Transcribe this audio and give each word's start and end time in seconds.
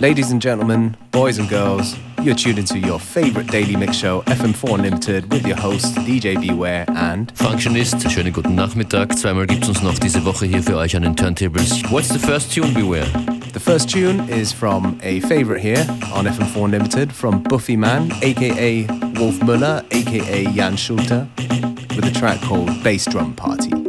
Ladies 0.00 0.32
and 0.32 0.40
gentlemen, 0.40 0.96
boys 1.10 1.38
and 1.38 1.46
girls, 1.46 1.94
you're 2.22 2.34
tuned 2.34 2.58
into 2.58 2.78
your 2.78 2.98
favorite 2.98 3.48
daily 3.48 3.76
mix 3.76 3.98
show, 3.98 4.22
FM4 4.22 4.76
Unlimited, 4.76 5.30
with 5.30 5.46
your 5.46 5.58
host 5.58 5.94
DJ 5.94 6.40
Beware 6.40 6.86
and 6.88 7.30
Functionist. 7.34 8.08
Schönen 8.08 8.32
guten 8.32 8.54
Nachmittag. 8.54 9.14
Zweimal 9.14 9.46
gibt's 9.46 9.68
uns 9.68 9.82
noch 9.82 9.98
diese 9.98 10.24
Woche 10.24 10.46
hier 10.46 10.62
für 10.62 10.78
euch 10.78 10.96
an 10.96 11.02
den 11.02 11.16
Turntables. 11.16 11.82
What's 11.90 12.08
the 12.08 12.18
first 12.18 12.50
tune, 12.50 12.72
Beware? 12.72 13.04
The 13.52 13.60
first 13.60 13.90
tune 13.90 14.26
is 14.30 14.54
from 14.54 14.98
a 15.02 15.20
favorite 15.20 15.60
here 15.60 15.84
on 16.14 16.24
FM4 16.24 16.64
Unlimited 16.64 17.12
from 17.12 17.44
Bufiman, 17.44 18.10
aka 18.22 18.86
Wolf 19.18 19.42
Muller, 19.42 19.84
aka 19.90 20.46
Jan 20.54 20.76
Schulte, 20.78 21.28
with 21.94 22.06
a 22.06 22.12
track 22.18 22.40
called 22.40 22.70
Bass 22.82 23.04
Drum 23.04 23.34
Party. 23.34 23.79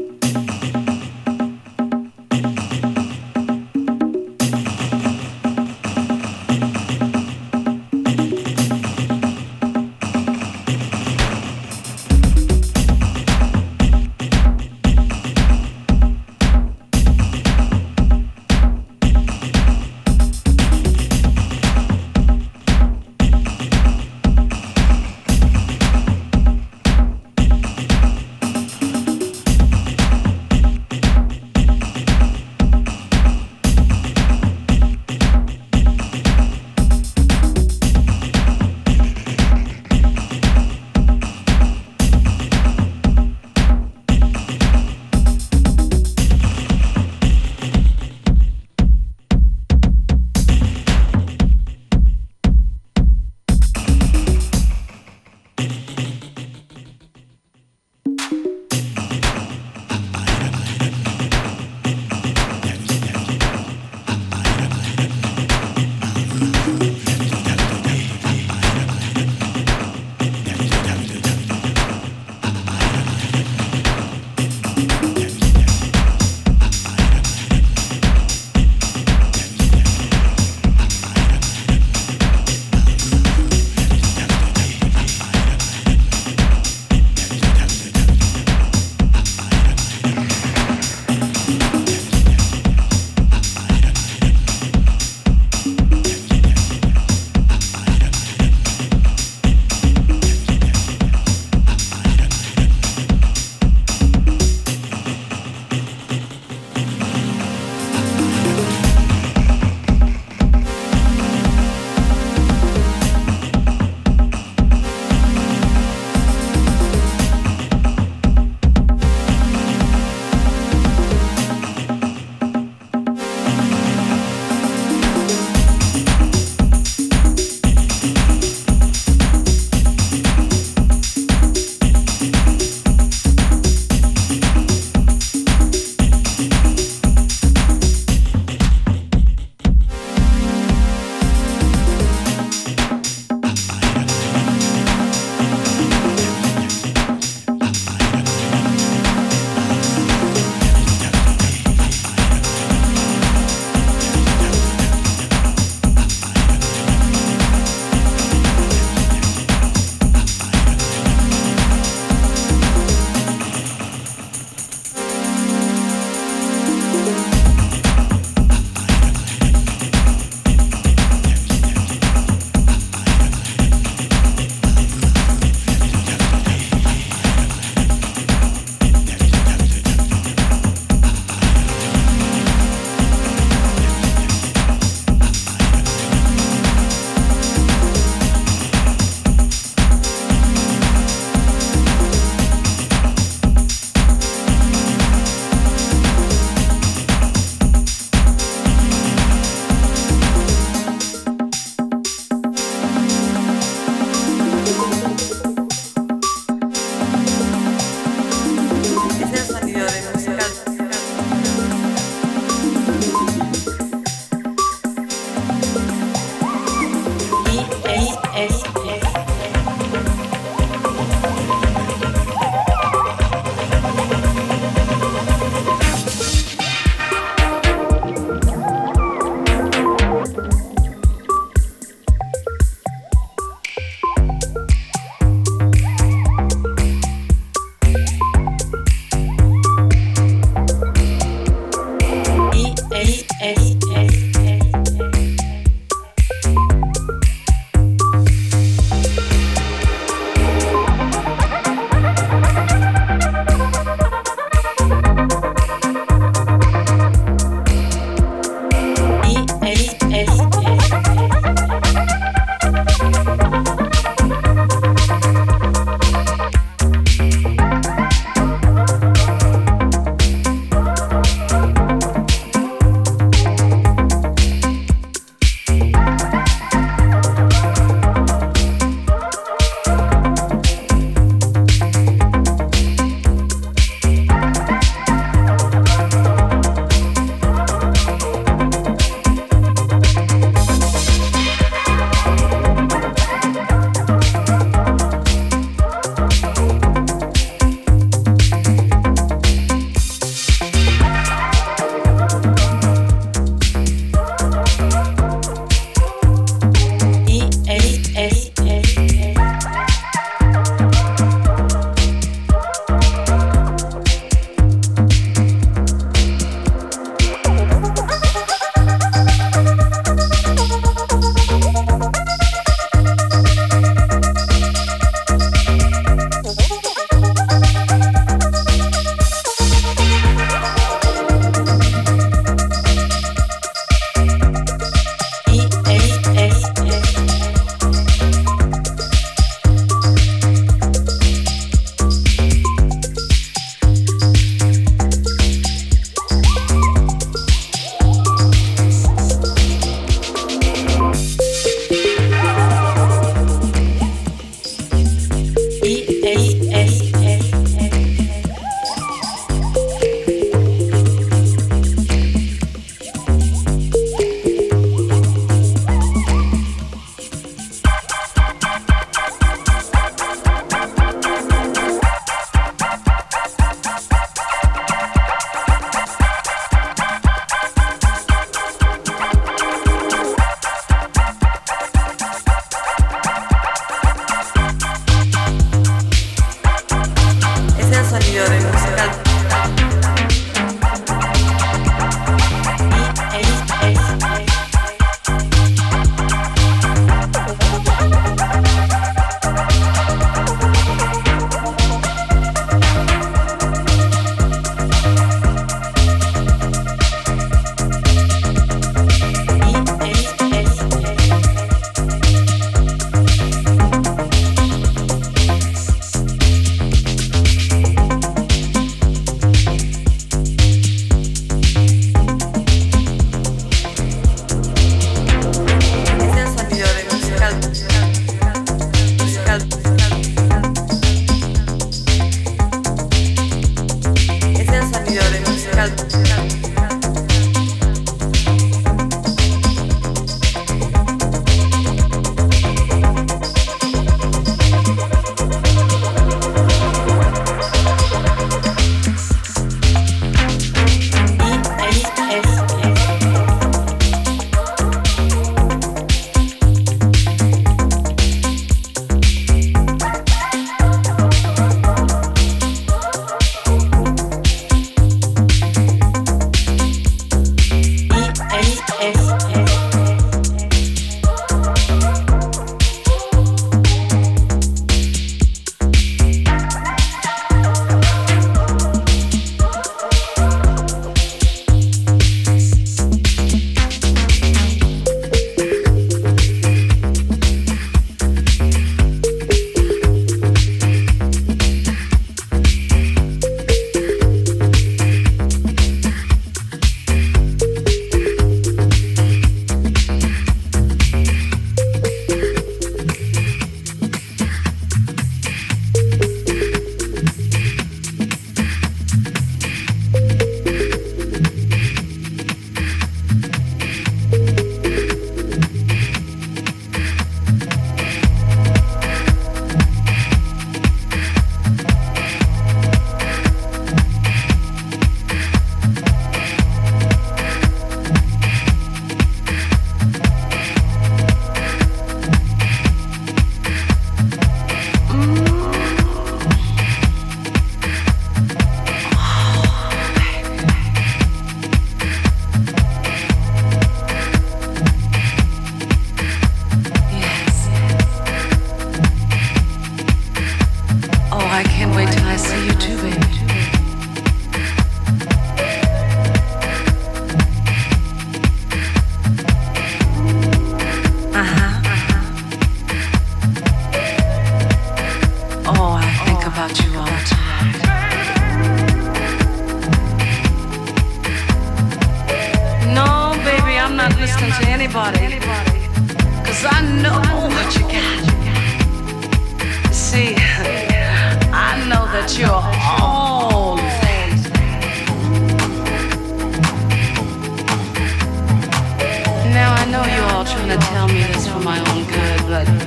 To 590.72 590.78
tell 590.88 591.08
me 591.10 591.22
this 591.24 591.48
for 591.50 591.60
my 591.60 591.78
own 591.80 592.06
good, 592.06 592.40
but 592.48 592.66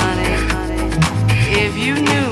honey, 0.00 0.34
if 1.54 1.76
you 1.76 1.94
knew 1.94 2.23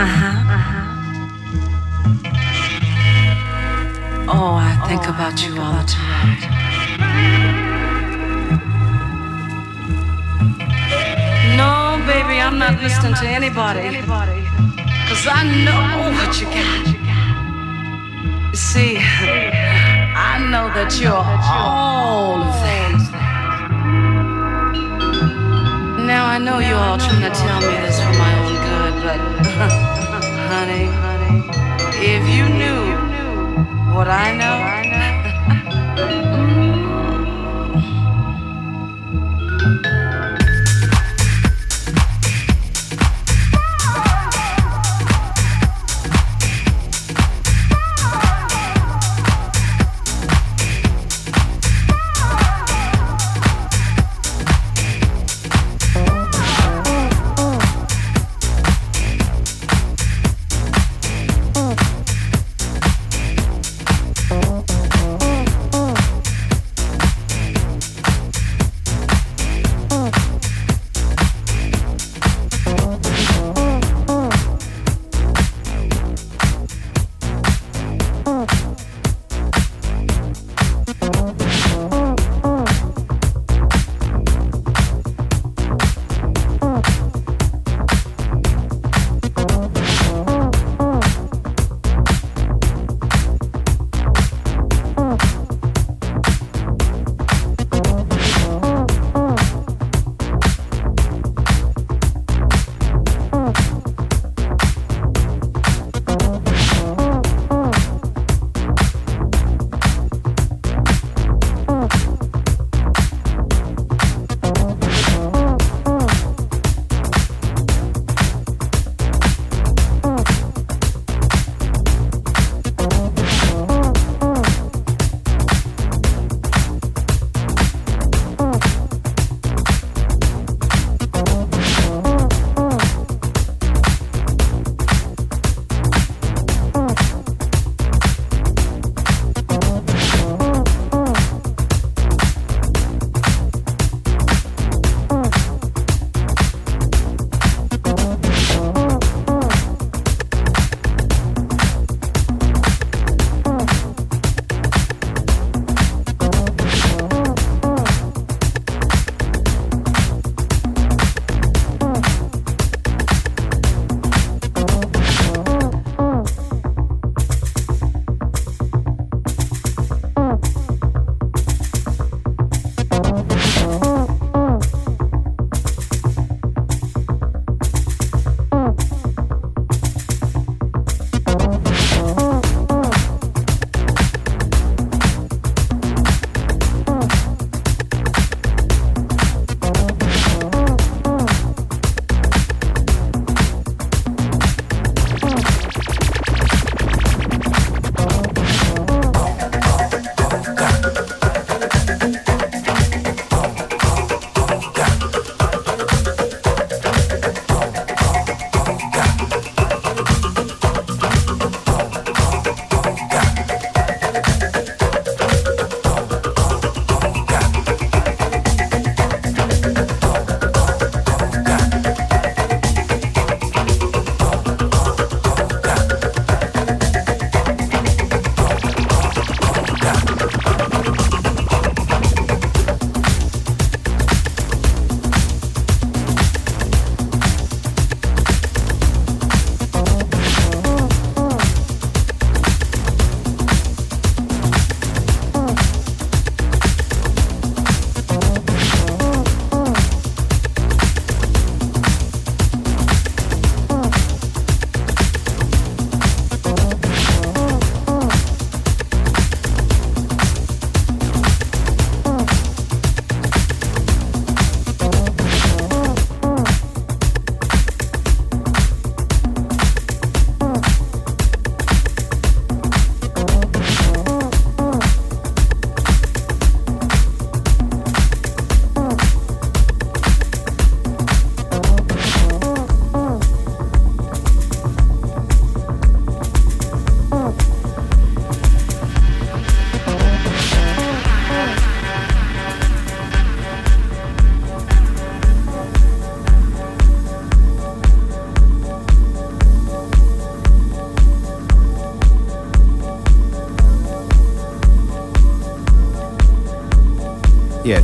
Uh-huh. 0.00 0.56
uh-huh. 0.56 0.80
Oh, 4.32 4.54
I 4.56 4.72
think 4.88 5.02
oh, 5.04 5.10
about 5.12 5.36
I 5.36 5.44
you 5.44 5.60
all 5.60 5.76
the 5.76 5.84
time. 5.84 6.40
No, 11.60 12.00
baby, 12.06 12.40
I'm 12.40 12.56
not 12.56 12.76
baby, 12.76 12.84
listening 12.84 13.12
I'm 13.12 13.20
not 13.20 13.20
to 13.20 13.28
anybody. 13.28 14.46
Cause 15.06 15.26
I 15.28 15.44
know, 15.66 15.76
I 15.76 16.00
know 16.00 16.16
what 16.16 16.32
you 16.40 16.46
got. 16.48 16.86
You 16.88 16.96
got. 17.04 18.56
See, 18.56 18.96
I 18.96 20.40
know 20.48 20.72
that 20.72 20.96
you're, 20.98 21.12
know 21.12 21.28
that 21.28 21.44
you're 21.44 21.60
all, 21.60 22.40
of 22.40 22.56
things. 22.64 23.04
Now 26.08 26.24
I 26.24 26.38
know 26.38 26.58
you're 26.58 26.78
all 26.78 26.96
trying 26.96 27.20
to 27.20 27.32
tell 27.38 27.60
me 27.60 27.76
this 27.84 28.00
for 28.00 28.14
my 28.16 28.32
own 28.34 28.39
honey, 29.68 30.86
honey, 30.86 31.42
if 32.00 32.22
you 32.34 32.48
knew 32.48 33.94
what 33.94 34.08
I 34.08 34.34
know. 34.36 34.89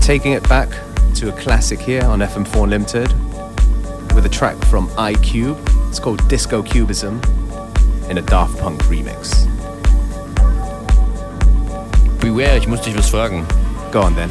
Taking 0.07 0.35
it 0.35 0.49
back 0.49 0.69
to 1.17 1.31
a 1.31 1.33
classic 1.33 1.81
here 1.81 2.05
on 2.05 2.21
FM4 2.21 2.63
Unlimited 2.63 3.13
with 4.15 4.25
a 4.25 4.29
track 4.29 4.57
from 4.67 4.87
iCube. 4.91 5.59
It's 5.89 5.99
called 5.99 6.29
Disco 6.29 6.63
Cubizm 6.63 7.19
in 8.09 8.19
a 8.19 8.23
Daft 8.23 8.57
Punk 8.61 8.81
remix. 8.85 9.49
Beware, 12.21 12.57
ich 12.57 12.69
muss 12.69 12.83
dich 12.83 12.97
was 12.97 13.11
fragen. 13.11 13.45
Go 13.91 14.03
on 14.03 14.15
then. 14.15 14.31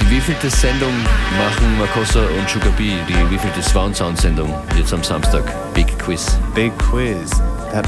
Die 0.00 0.10
wievielte 0.10 0.48
Sendung 0.48 0.94
machen 1.36 1.78
Makossa 1.78 2.20
und 2.20 2.48
Sugar 2.48 2.72
B? 2.78 2.96
Die 3.06 3.30
wievielte 3.30 3.62
Swound 3.62 3.96
Sound 3.96 4.18
Sendung 4.18 4.54
jetzt 4.78 4.94
am 4.94 5.04
Samstag? 5.04 5.44
Big 5.74 5.98
Quiz. 5.98 6.38
Big 6.54 6.72
quiz. 6.78 7.28
That 7.70 7.86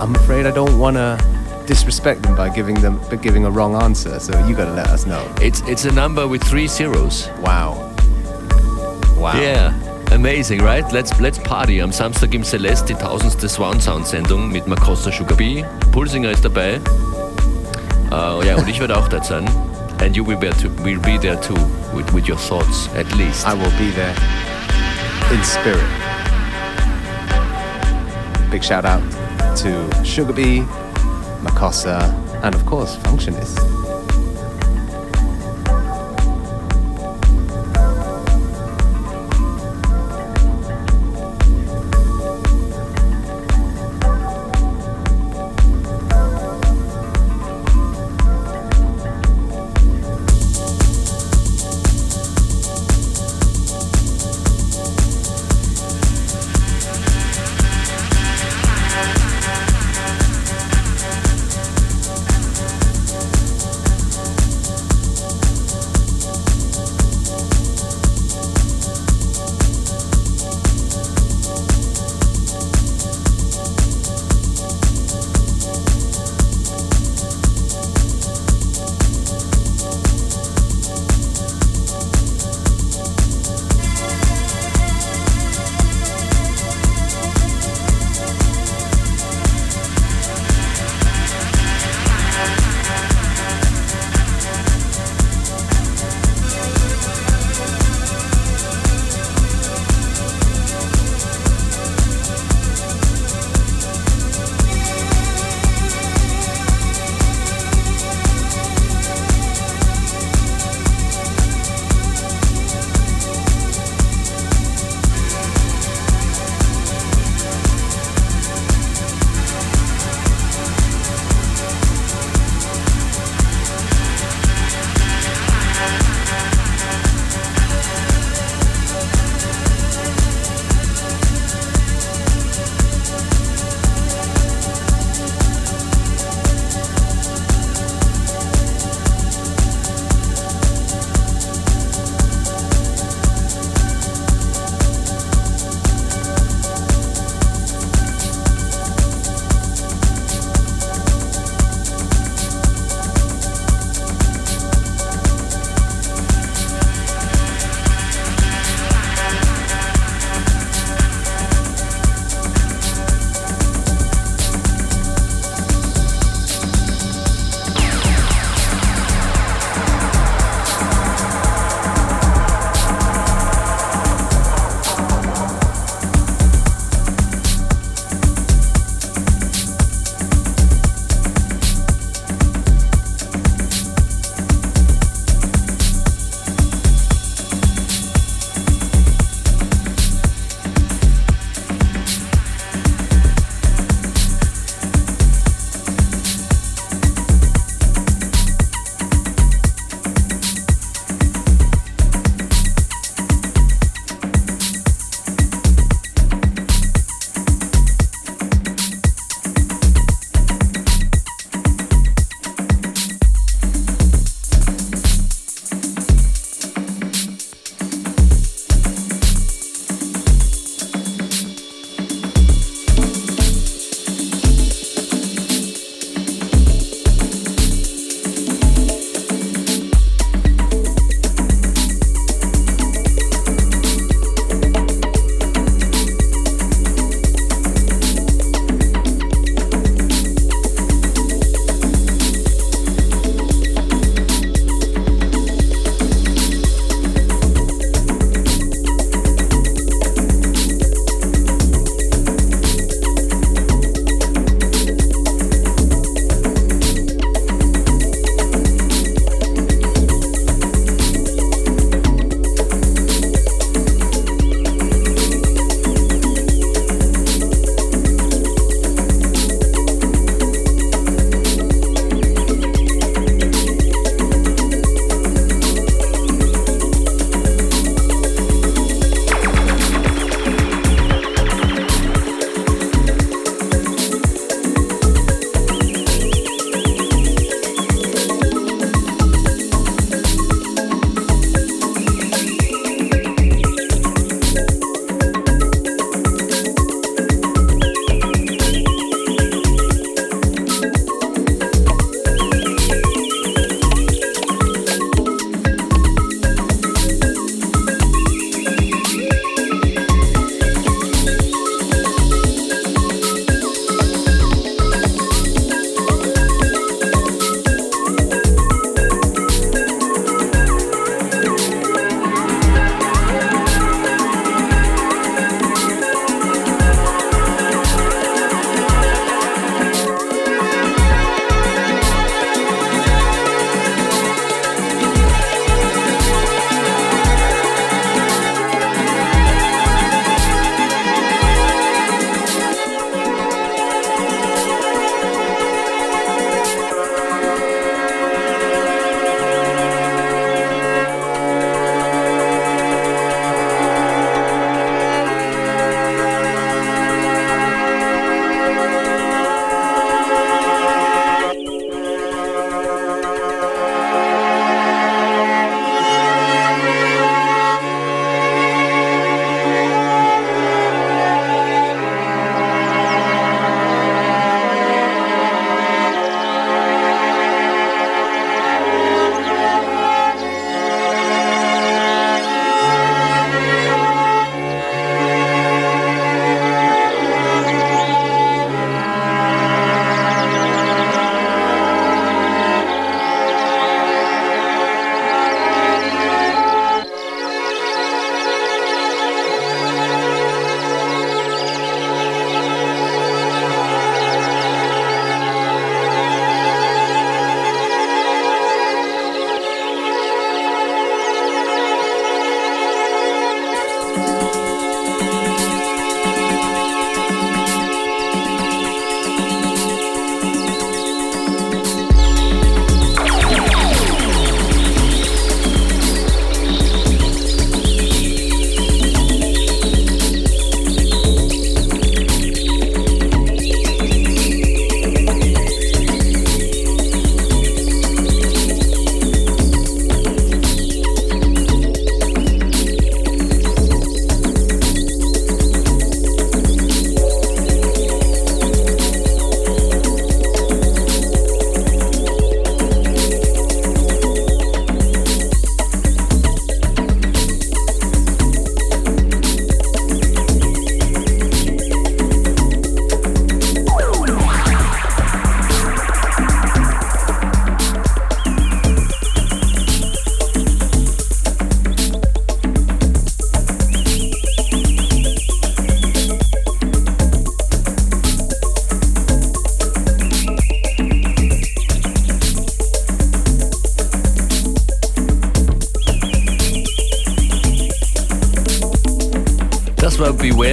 I'm 0.00 0.16
afraid 0.16 0.46
I 0.46 0.50
don't 0.50 0.76
wanna 0.80 1.16
disrespect 1.72 2.22
them 2.22 2.36
by 2.36 2.50
giving 2.50 2.78
them 2.82 3.00
by 3.08 3.16
giving 3.16 3.46
a 3.46 3.50
wrong 3.50 3.74
answer. 3.82 4.20
So 4.20 4.32
you 4.46 4.54
gotta 4.54 4.74
let 4.74 4.88
us 4.88 5.06
know. 5.06 5.24
It's 5.40 5.62
it's 5.62 5.86
a 5.86 5.92
number 5.92 6.28
with 6.28 6.42
three 6.44 6.68
zeros. 6.68 7.30
Wow. 7.40 7.94
Wow. 9.16 9.40
Yeah. 9.40 9.72
Amazing, 10.12 10.60
right? 10.62 10.84
Let's 10.92 11.18
let's 11.18 11.38
party. 11.38 11.80
Am 11.80 11.90
Samstag 11.90 12.34
im 12.34 12.44
Celeste 12.44 12.92
die 12.92 12.94
tausendste 12.94 13.48
Swound 13.48 13.82
Sound 13.82 14.06
Sendung 14.06 14.52
mit 14.52 14.66
Makossa 14.66 15.10
Sugar 15.10 15.36
B. 15.36 15.64
Pulsinger 15.92 16.30
ist 16.30 16.44
dabei. 16.44 16.78
Uh, 18.10 18.42
ja, 18.44 18.56
und 18.56 18.68
ich 18.68 18.78
werde 18.78 18.94
auch 18.94 19.08
dort 19.08 19.24
sein. 19.24 19.48
And 20.02 20.14
you 20.14 20.26
will 20.26 20.36
be, 20.36 20.50
too, 20.50 20.68
will 20.84 20.98
be 20.98 21.16
there 21.18 21.40
too, 21.40 21.56
with, 21.94 22.12
with 22.12 22.28
your 22.28 22.36
thoughts, 22.36 22.90
at 22.94 23.10
least. 23.16 23.46
I 23.46 23.54
will 23.54 23.72
be 23.78 23.90
there 23.94 24.14
in 25.32 25.42
spirit. 25.42 25.80
Big 28.50 28.62
shout 28.62 28.84
out 28.84 29.00
to 29.56 30.04
Sugar 30.04 30.34
B, 30.34 30.64
Makossa, 31.42 32.00
and 32.44 32.54
of 32.54 32.64
course, 32.66 32.96
Functionist. 32.98 33.71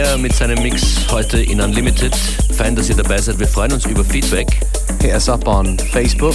Beware 0.09 0.21
mit 0.23 0.33
seinem 0.33 0.63
Mix 0.63 1.05
heute 1.11 1.39
in 1.39 1.61
Unlimited. 1.61 2.15
Fein, 2.57 2.75
dass 2.75 2.89
ihr 2.89 2.95
dabei 2.95 3.19
seid. 3.19 3.37
Wir 3.37 3.47
freuen 3.47 3.73
uns 3.73 3.85
über 3.85 4.03
Feedback. 4.03 4.47
Hit 5.01 5.13
us 5.13 5.29
up 5.29 5.47
on 5.47 5.77
Facebook, 5.77 6.33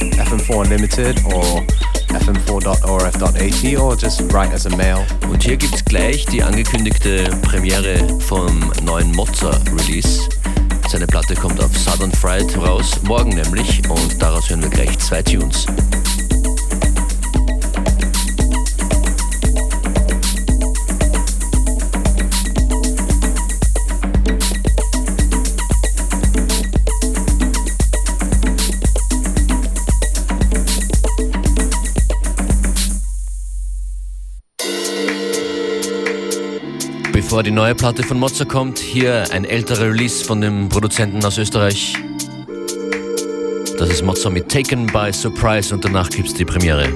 FM4 0.00 0.54
Unlimited 0.54 1.22
or 1.26 1.62
fm4.orf.at 2.08 3.78
or 3.78 3.96
just 3.98 4.22
write 4.32 4.50
us 4.54 4.64
a 4.64 4.74
mail. 4.76 5.04
Und 5.30 5.42
hier 5.42 5.58
gibt's 5.58 5.84
gleich 5.84 6.24
die 6.24 6.42
angekündigte 6.42 7.24
Premiere 7.42 7.98
vom 8.20 8.72
neuen 8.82 9.12
Mozza-Release. 9.12 10.22
Seine 10.88 11.06
Platte 11.06 11.34
kommt 11.34 11.62
auf 11.62 11.76
Southern 11.76 12.12
Fried 12.12 12.56
raus, 12.56 12.98
morgen 13.02 13.34
nämlich, 13.34 13.82
und 13.90 14.22
daraus 14.22 14.48
hören 14.48 14.62
wir 14.62 14.70
gleich 14.70 14.98
zwei 15.00 15.22
Tunes. 15.22 15.66
Bevor 37.32 37.44
die 37.44 37.50
neue 37.50 37.74
Platte 37.74 38.02
von 38.02 38.18
Mozart 38.18 38.50
kommt, 38.50 38.78
hier 38.78 39.24
ein 39.30 39.46
älterer 39.46 39.86
Release 39.86 40.22
von 40.22 40.42
dem 40.42 40.68
Produzenten 40.68 41.24
aus 41.24 41.38
Österreich. 41.38 41.96
Das 43.78 43.88
ist 43.88 44.04
Mozart 44.04 44.34
mit 44.34 44.50
Taken 44.50 44.86
by 44.88 45.10
Surprise 45.14 45.74
und 45.74 45.82
danach 45.82 46.10
gibt's 46.10 46.34
die 46.34 46.44
Premiere. 46.44 46.92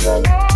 Thank 0.00 0.49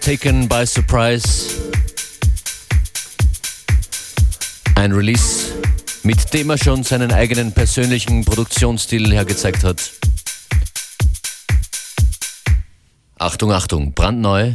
taken 0.00 0.48
by 0.48 0.66
surprise. 0.66 1.72
Ein 4.74 4.92
Release, 4.92 5.52
mit 6.02 6.32
dem 6.32 6.50
er 6.50 6.58
schon 6.58 6.82
seinen 6.82 7.12
eigenen 7.12 7.52
persönlichen 7.52 8.24
Produktionsstil 8.24 9.12
hergezeigt 9.12 9.62
hat. 9.62 9.90
Achtung, 13.18 13.52
Achtung, 13.52 13.92
brandneu. 13.92 14.54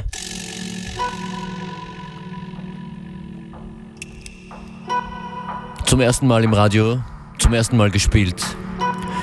Zum 5.86 6.02
ersten 6.02 6.26
Mal 6.28 6.44
im 6.44 6.54
Radio, 6.54 7.04
zum 7.38 7.54
ersten 7.54 7.78
Mal 7.78 7.92
gespielt. 7.92 8.44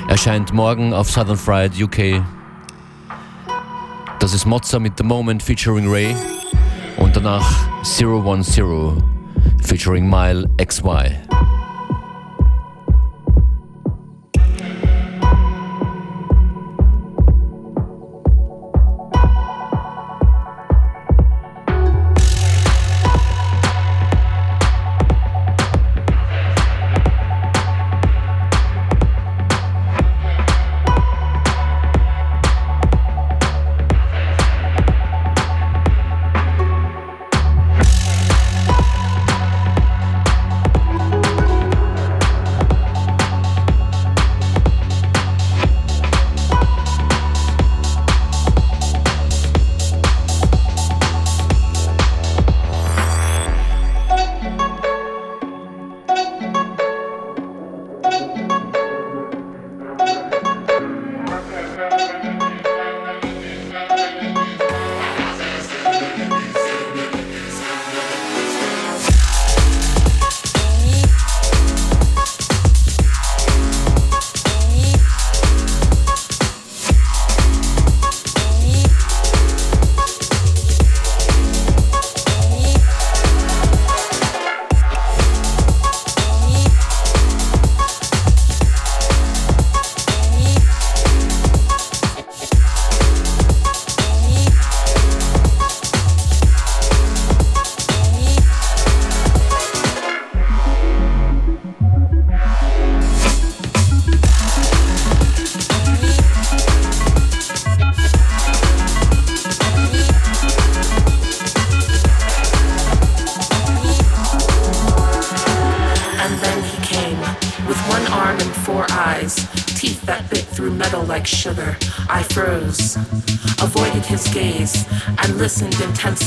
Erscheint 0.09 0.53
morgen 0.53 0.95
auf 0.95 1.11
Southern 1.11 1.37
Fried 1.37 1.73
UK. 1.83 2.23
Das 4.23 4.35
ist 4.35 4.47
Mozza 4.47 4.79
mit 4.79 4.93
The 4.99 5.03
Moment 5.03 5.43
featuring 5.43 5.91
Ray 5.91 6.15
und 6.97 7.17
danach 7.17 7.69
010 7.83 9.03
featuring 9.61 10.09
Mile 10.09 10.49
XY. 10.65 11.19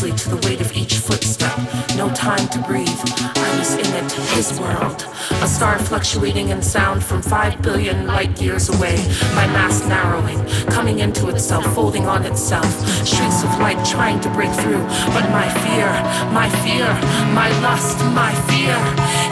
Intensely 0.06 0.12
to 0.12 0.36
the 0.36 0.48
weight 0.48 0.62
of 0.62 0.76
each 0.76 0.98
footstep. 0.98 1.58
No 1.96 2.10
time 2.14 2.48
to 2.50 2.60
breathe. 2.60 2.88
I 2.88 3.58
was 3.58 3.74
in 3.74 3.94
it, 3.96 4.12
his 4.36 4.60
world. 4.60 5.06
A 5.42 5.48
star 5.48 5.78
fluctuating 5.80 6.50
in 6.50 6.62
sound 6.62 7.04
from 7.04 7.22
five 7.22 7.62
billion 7.62 8.06
light 8.08 8.42
years 8.42 8.70
away. 8.70 8.96
My 9.34 9.48
mass 9.48 9.86
narrowing, 9.88 10.44
coming 10.68 11.00
into 11.00 11.30
itself, 11.30 11.66
folding 11.74 12.06
on 12.08 12.26
itself. 12.26 12.70
Streaks 13.06 13.44
of 13.44 13.50
light 13.60 13.84
trying 13.86 14.20
to 14.22 14.30
break 14.30 14.52
through. 14.52 14.84
But 15.14 15.30
my 15.32 15.50
fear, 15.64 15.90
my 16.34 16.50
fear, 16.64 16.88
my 17.34 17.50
lust, 17.62 18.00
my 18.14 18.34
fear, 18.50 18.76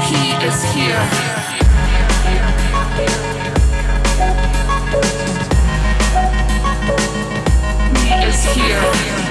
he 0.09 0.33
is 0.45 0.63
here. 0.73 1.03
He 8.03 8.27
is 8.27 8.43
here. 8.55 9.22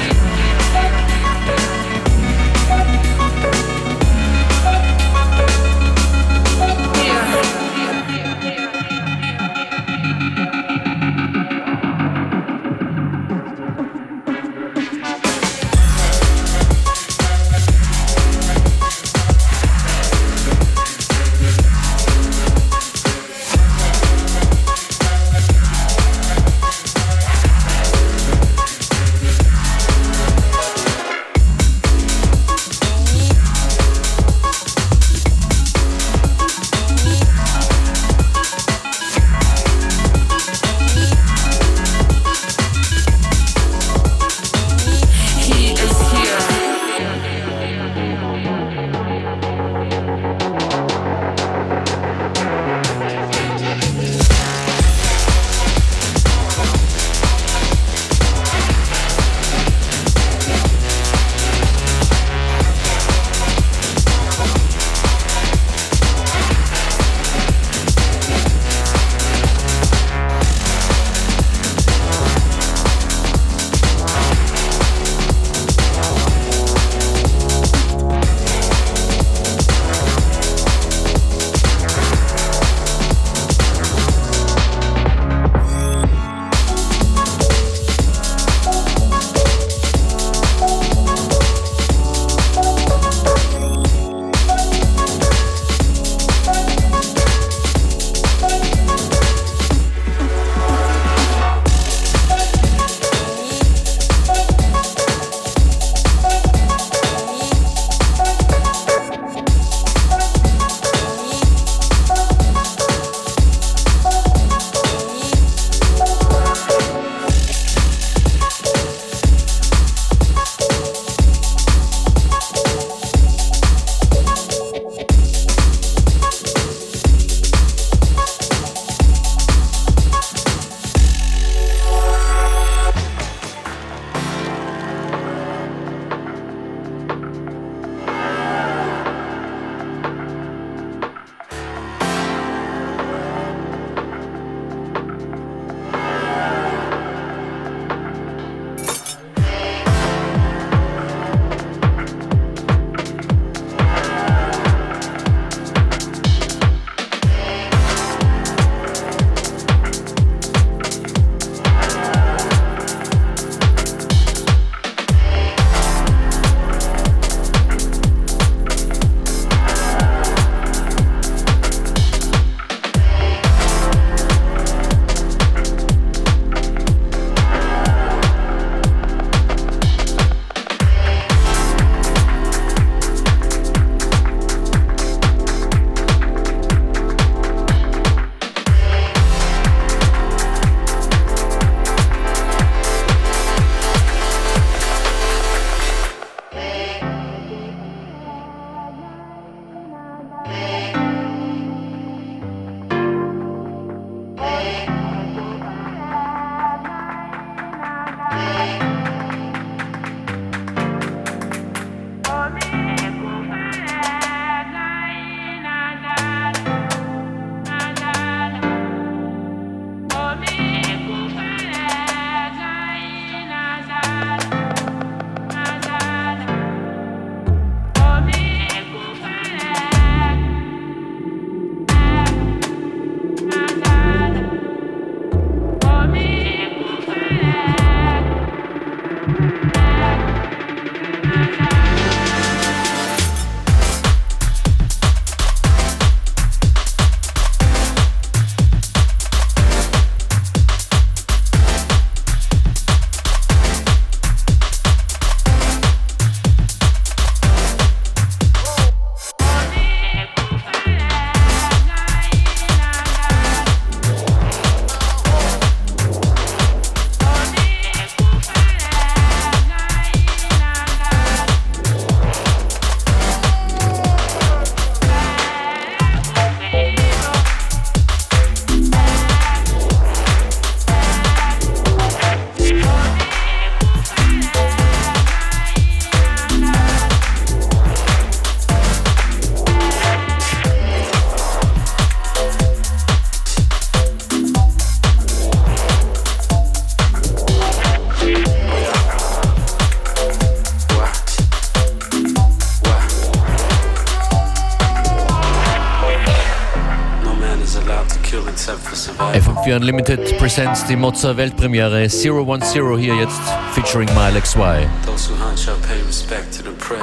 FM4 309.09 309.77
Unlimited 309.77 310.39
presents 310.39 310.85
die 310.87 310.97
Mozza 310.97 311.37
Weltpremiere 311.37 312.09
010 312.09 312.99
hier 312.99 313.17
jetzt 313.17 313.41
featuring 313.73 314.09
Mile 314.15 314.41
XY. 314.41 314.87
Those 315.05 315.29
who 315.29 315.35
hunt 315.37 315.59
shall 315.59 315.77
pay 315.79 316.01
respect 316.07 316.53
to 316.53 316.63
the 316.63 316.71
prey. 316.79 317.01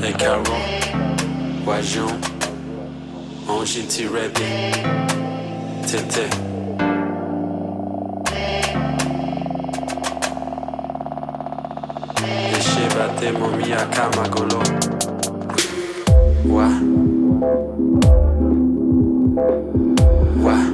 Hey 0.00 0.12
Caron, 0.12 0.44
Wajon, 1.64 2.20
Rebbe, 4.06 4.72
Tete. 5.86 6.58
Wa. 20.44 20.67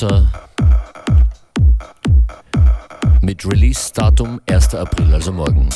Mozza 0.00 0.32
mit 3.20 3.44
Release-Datum 3.44 4.40
1. 4.46 4.74
April, 4.74 5.12
also 5.12 5.30
morgen. 5.30 5.68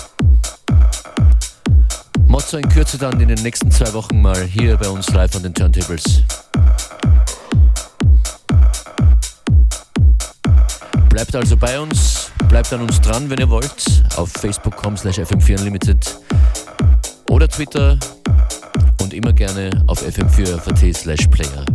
Mozza 2.26 2.56
in 2.56 2.68
Kürze 2.70 2.96
dann 2.96 3.20
in 3.20 3.28
den 3.28 3.42
nächsten 3.42 3.70
zwei 3.70 3.92
Wochen 3.92 4.22
mal 4.22 4.42
hier 4.44 4.78
bei 4.78 4.88
uns 4.88 5.10
live 5.10 5.36
an 5.36 5.42
den 5.42 5.52
Turntables. 5.52 6.22
Bleibt 11.10 11.36
also 11.36 11.56
bei 11.58 11.78
uns, 11.78 12.30
bleibt 12.48 12.72
an 12.72 12.80
uns 12.80 12.98
dran, 13.02 13.28
wenn 13.28 13.38
ihr 13.38 13.50
wollt, 13.50 14.04
auf 14.16 14.30
facebook.com 14.30 14.96
slash 14.96 15.18
fm4 15.18 15.58
unlimited 15.58 16.16
oder 17.28 17.46
Twitter 17.46 17.98
und 19.02 19.12
immer 19.12 19.34
gerne 19.34 19.84
auf 19.86 20.02
fm4.at 20.02 20.96
slash 20.96 21.26
player. 21.26 21.66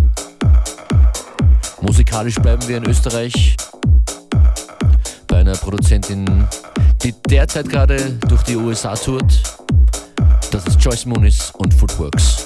Musikalisch 1.82 2.36
bleiben 2.36 2.68
wir 2.68 2.78
in 2.78 2.86
Österreich 2.86 3.56
bei 5.28 5.38
einer 5.38 5.56
Produzentin, 5.56 6.48
die 7.04 7.14
derzeit 7.30 7.70
gerade 7.70 8.18
durch 8.28 8.44
die 8.44 8.56
USA 8.56 8.96
tourt. 8.96 9.42
Das 10.52 10.66
ist 10.68 10.82
Joyce 10.82 11.06
Moonis 11.06 11.52
und 11.58 11.74
Footworks. 11.74 12.39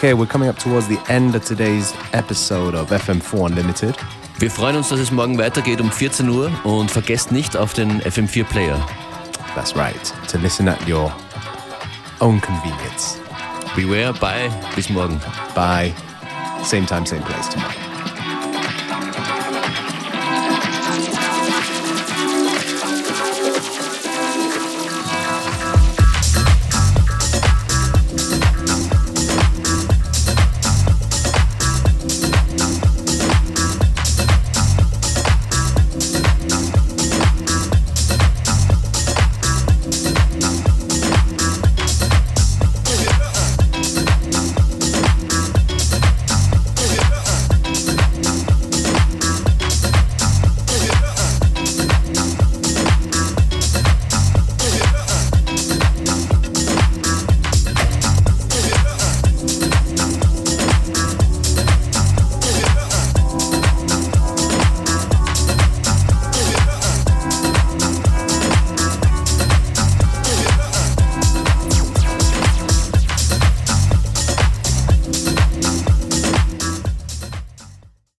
Okay, 0.00 0.14
we're 0.14 0.24
coming 0.24 0.48
up 0.48 0.58
towards 0.58 0.88
the 0.88 0.98
end 1.10 1.34
of 1.34 1.44
today's 1.44 1.92
episode 2.14 2.74
of 2.74 2.88
FM4 2.88 3.50
Unlimited. 3.50 3.94
Wir 4.38 4.50
freuen 4.50 4.76
uns, 4.76 4.88
dass 4.88 4.98
es 4.98 5.10
morgen 5.10 5.36
weitergeht 5.36 5.78
um 5.78 5.92
14 5.92 6.26
Uhr 6.26 6.50
und 6.64 6.90
vergesst 6.90 7.30
nicht 7.32 7.54
auf 7.54 7.74
den 7.74 8.00
FM4 8.00 8.44
Player. 8.44 8.80
That's 9.54 9.76
right, 9.76 10.00
to 10.28 10.38
listen 10.38 10.68
at 10.68 10.78
your 10.88 11.12
own 12.20 12.40
convenience. 12.40 13.18
Beware, 13.76 14.14
bye, 14.14 14.48
bis 14.74 14.88
morgen. 14.88 15.20
Bye. 15.54 15.92
Same 16.64 16.86
time, 16.86 17.04
same 17.04 17.20
place 17.20 17.50
tomorrow. 17.50 17.79